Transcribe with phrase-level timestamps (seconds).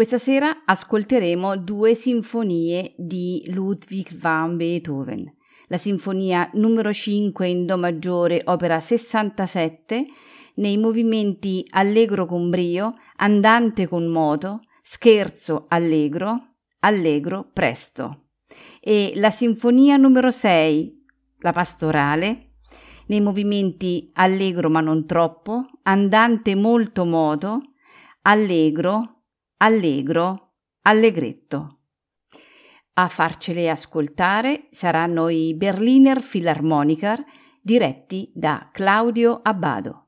[0.00, 5.30] Questa sera ascolteremo due sinfonie di Ludwig van Beethoven.
[5.66, 10.06] La sinfonia numero 5 in Do maggiore, opera 67,
[10.54, 18.28] nei movimenti allegro con brio, andante con moto, scherzo allegro, allegro presto.
[18.80, 21.04] E la sinfonia numero 6,
[21.40, 22.52] la pastorale,
[23.08, 27.74] nei movimenti allegro ma non troppo, andante molto moto,
[28.22, 29.19] allegro,
[29.62, 31.80] allegro, allegretto.
[32.94, 37.22] A farcele ascoltare saranno i Berliner Philharmoniker
[37.60, 39.99] diretti da Claudio Abbado.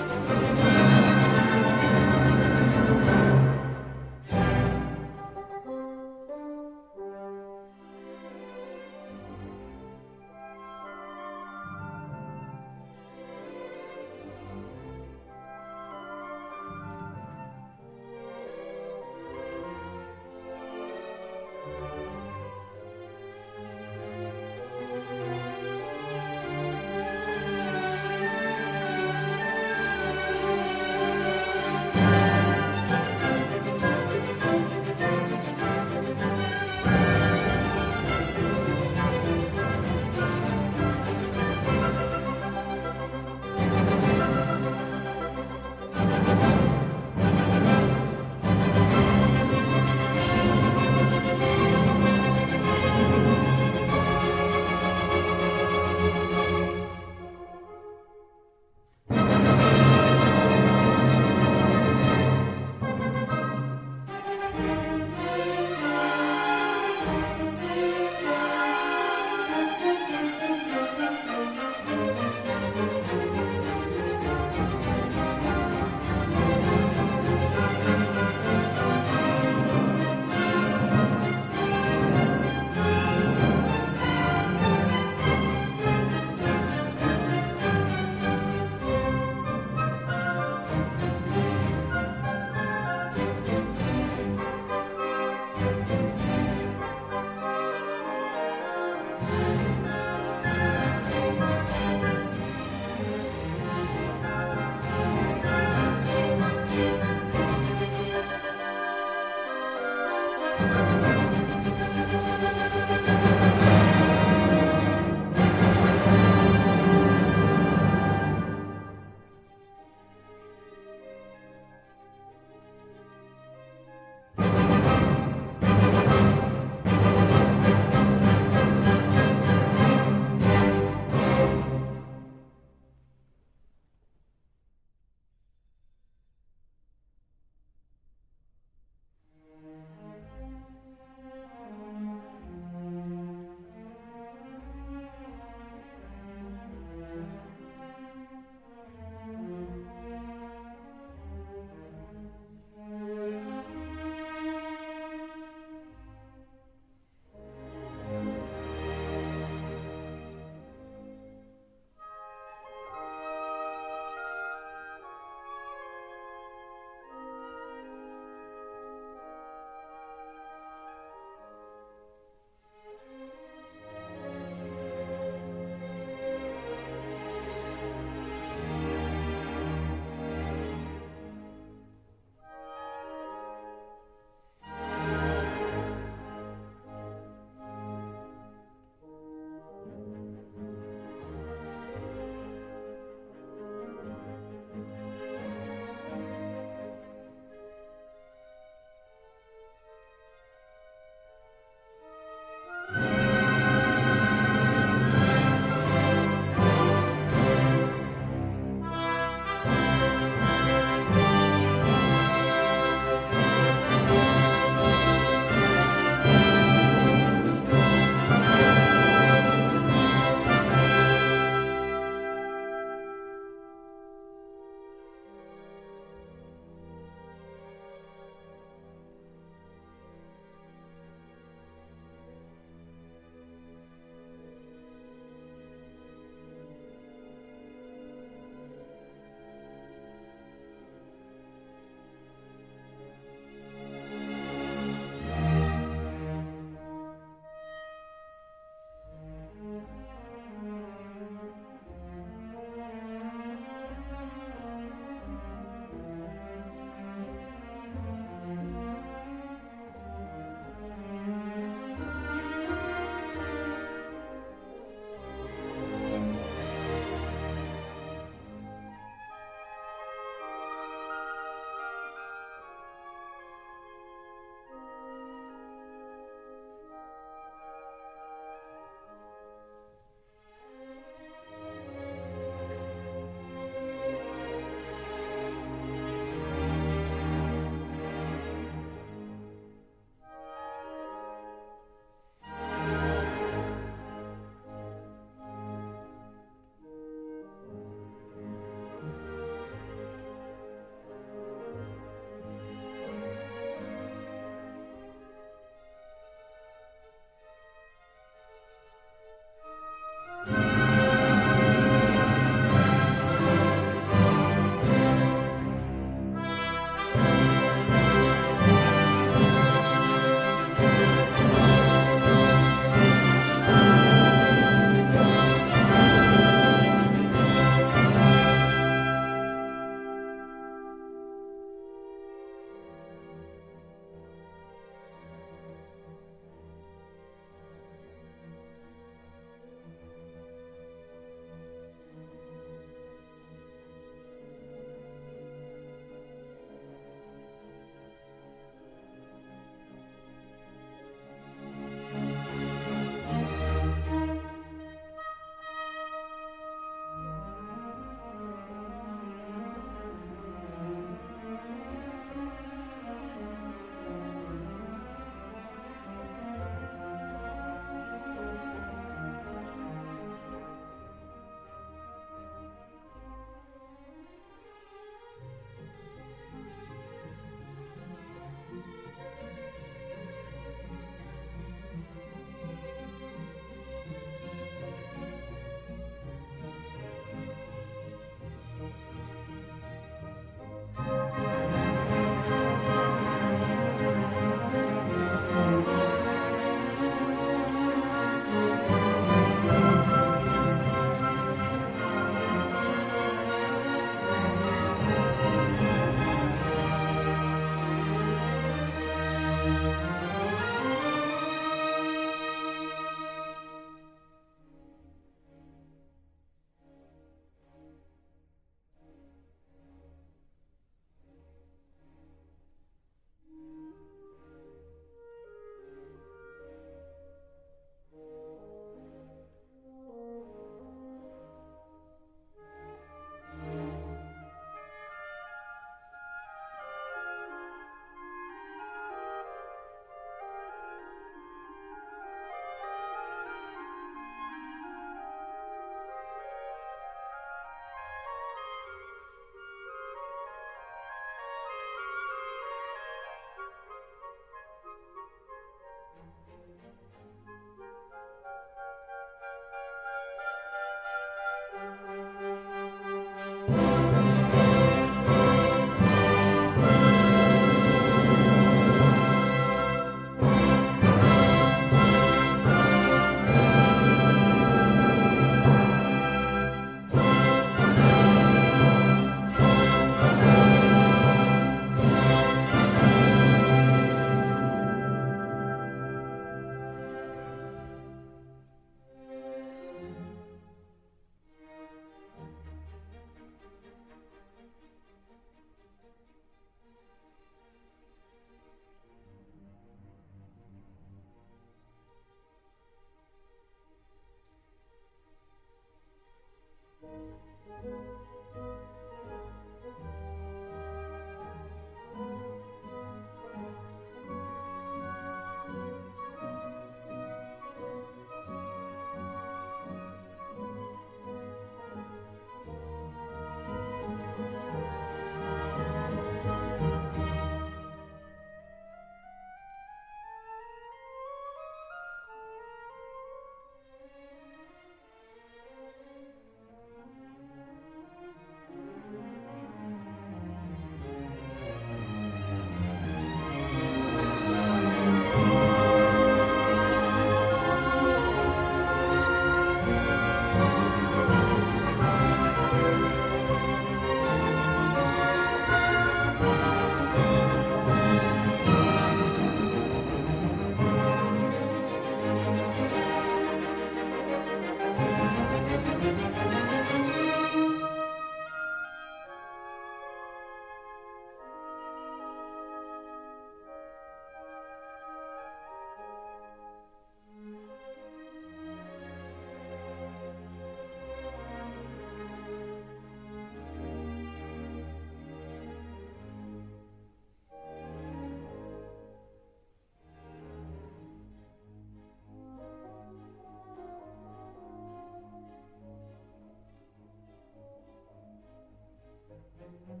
[599.88, 600.00] Thank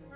[0.00, 0.09] you.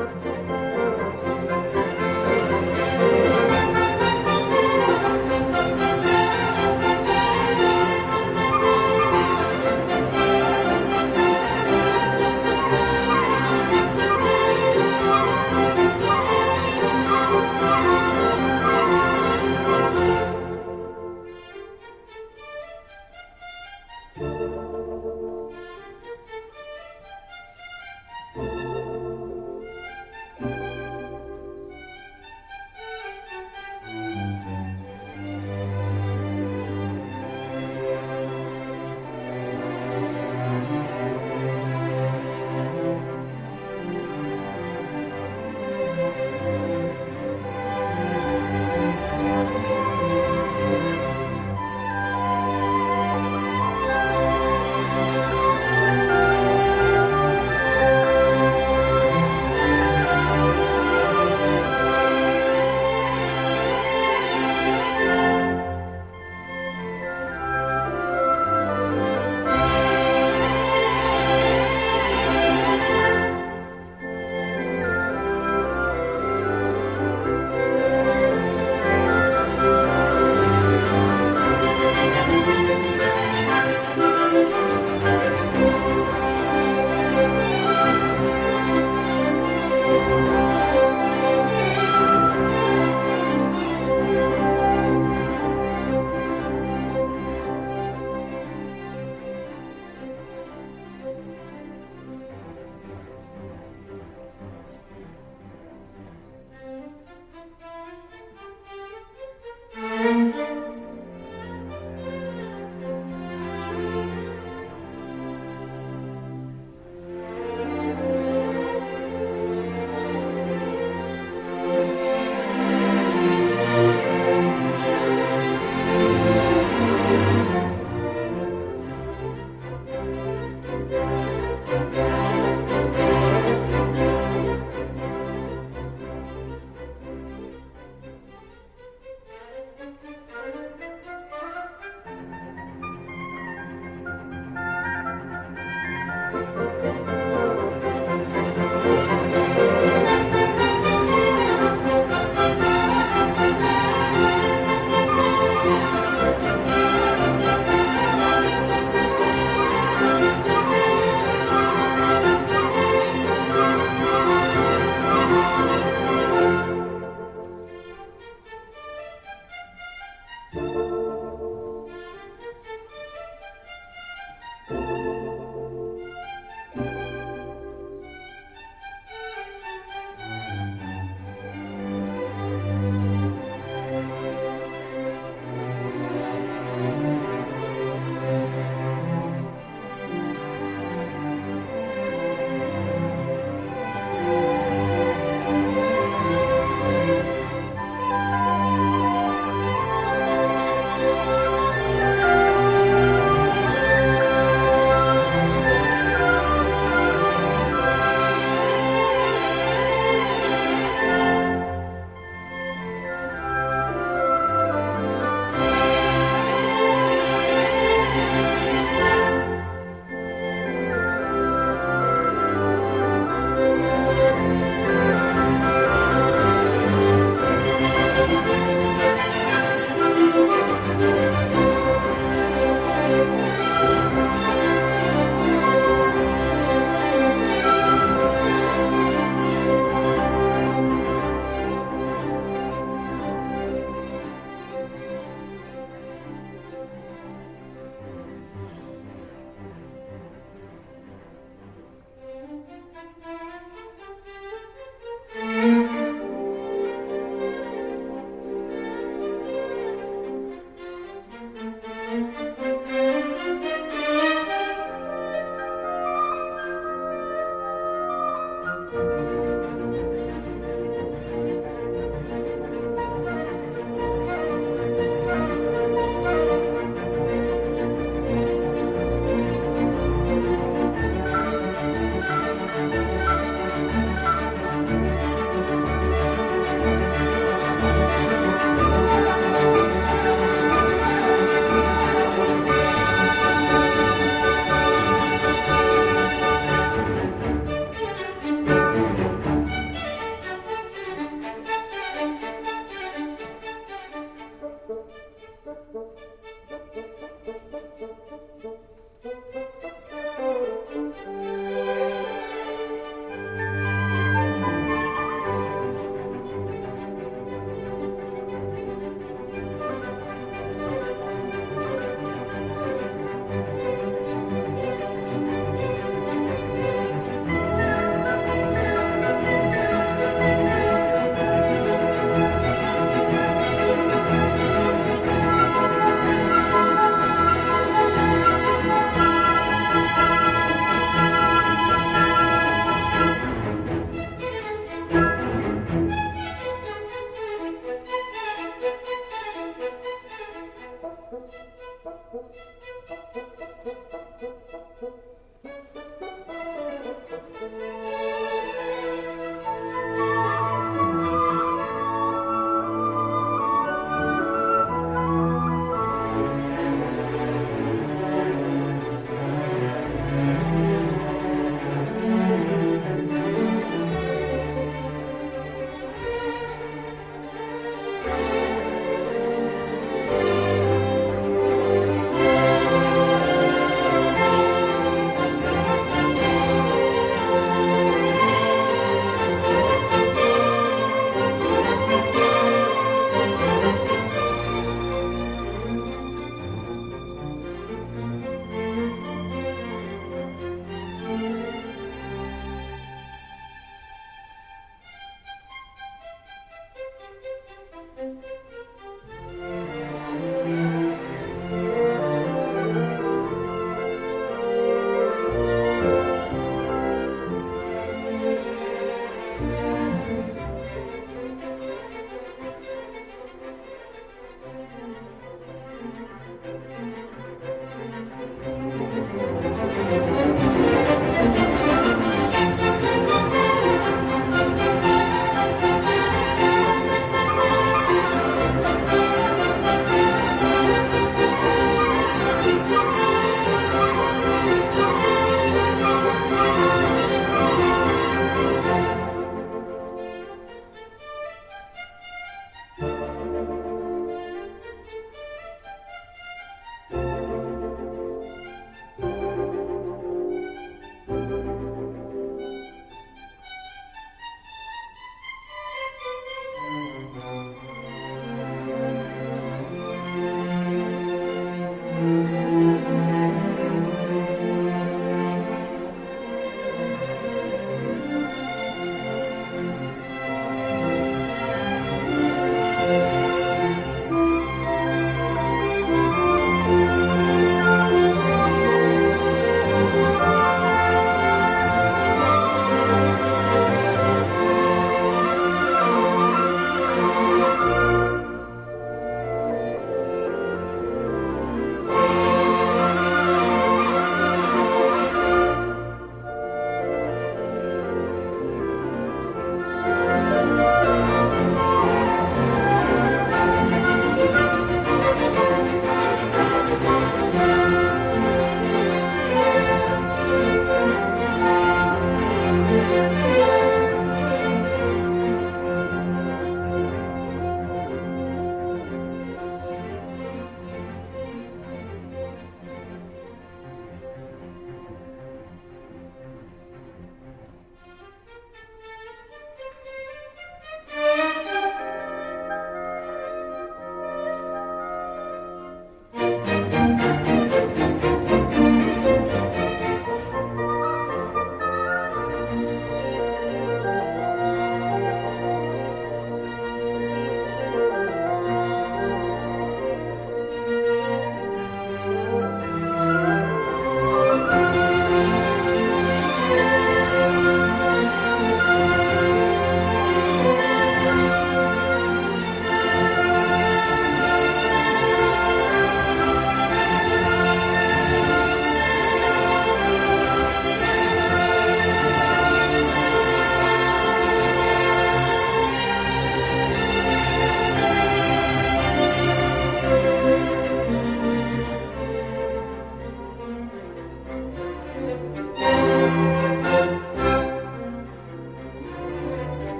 [0.00, 0.79] Música